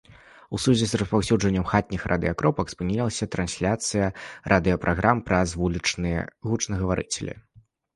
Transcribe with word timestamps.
У 0.57 0.59
сувязі 0.61 0.87
з 0.93 0.99
распаўсюджваннем 1.01 1.67
хатніх 1.73 2.07
радыёкропак 2.13 2.73
спынілася 2.75 3.29
трансляцыя 3.37 4.11
радыёпраграм 4.57 5.25
праз 5.33 5.59
вулічныя 5.63 6.29
гучнагаварыцелі. 6.51 7.43